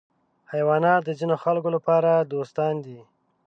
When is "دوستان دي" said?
2.33-2.99